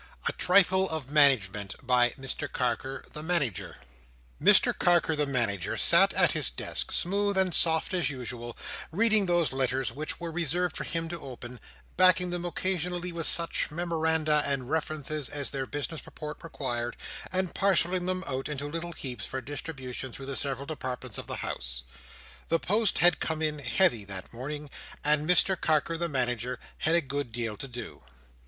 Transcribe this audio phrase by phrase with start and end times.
[0.27, 3.75] A Trifle of Management by Mr Carker the Manager
[4.41, 8.57] Mr Carker the Manager sat at his desk, smooth and soft as usual,
[8.91, 11.59] reading those letters which were reserved for him to open,
[11.97, 16.97] backing them occasionally with such memoranda and references as their business purport required,
[17.31, 21.35] and parcelling them out into little heaps for distribution through the several departments of the
[21.45, 21.83] House.
[22.47, 24.71] The post had come in heavy that morning,
[25.03, 28.01] and Mr Carker the Manager had a good deal to do.